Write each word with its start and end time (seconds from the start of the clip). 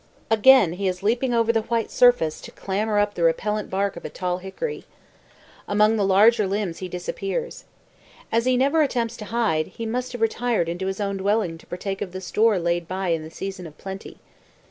Again 0.31 0.73
he 0.73 0.87
is 0.87 1.03
leaping 1.03 1.31
over 1.31 1.53
the 1.53 1.61
white 1.61 1.91
surface 1.91 2.41
to 2.41 2.49
clamber 2.49 2.97
up 2.97 3.13
the 3.13 3.21
repellent 3.21 3.69
bark 3.69 3.95
of 3.95 4.03
a 4.03 4.09
tall 4.09 4.39
hickory. 4.39 4.85
Among 5.67 5.95
the 5.95 6.03
larger 6.03 6.47
limbs 6.47 6.79
he 6.79 6.87
disappears. 6.87 7.65
As 8.31 8.45
he 8.45 8.57
never 8.57 8.81
attempts 8.81 9.15
to 9.17 9.25
hide, 9.25 9.67
he 9.67 9.85
must 9.85 10.11
have 10.13 10.21
retired 10.21 10.67
into 10.67 10.87
his 10.87 10.99
own 10.99 11.17
dwelling 11.17 11.59
to 11.59 11.67
partake 11.67 12.01
of 12.01 12.13
the 12.13 12.19
store 12.21 12.57
laid 12.57 12.87
by 12.87 13.09
in 13.09 13.21
the 13.21 13.29
season 13.29 13.67
of 13.67 13.77
plenty. 13.77 14.17